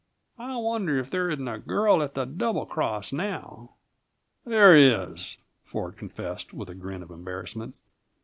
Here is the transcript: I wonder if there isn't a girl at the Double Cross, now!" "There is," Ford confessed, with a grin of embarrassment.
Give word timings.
I 0.39 0.57
wonder 0.57 0.97
if 0.97 1.11
there 1.11 1.29
isn't 1.29 1.47
a 1.47 1.59
girl 1.59 2.01
at 2.01 2.15
the 2.15 2.25
Double 2.25 2.65
Cross, 2.65 3.13
now!" 3.13 3.75
"There 4.43 4.75
is," 4.75 5.37
Ford 5.63 5.95
confessed, 5.95 6.53
with 6.55 6.71
a 6.71 6.73
grin 6.73 7.03
of 7.03 7.11
embarrassment. 7.11 7.75